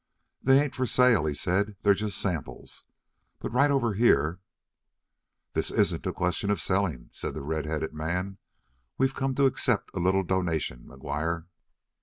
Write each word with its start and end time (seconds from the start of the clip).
"They 0.41 0.59
ain't 0.59 0.73
for 0.73 0.87
sale," 0.87 1.27
he 1.27 1.35
said. 1.35 1.75
"They's 1.83 1.99
just 1.99 2.17
samples. 2.19 2.85
But 3.37 3.53
right 3.53 3.69
over 3.69 3.93
here" 3.93 4.39
"This 5.53 5.69
isn't 5.69 6.07
a 6.07 6.11
question 6.11 6.49
of 6.49 6.59
selling," 6.59 7.09
said 7.13 7.35
the 7.35 7.43
red 7.43 7.67
headed 7.67 7.93
man. 7.93 8.39
"We've 8.97 9.13
come 9.13 9.35
to 9.35 9.45
accept 9.45 9.91
a 9.95 9.99
little 9.99 10.23
donation, 10.23 10.85
McGuire." 10.87 11.45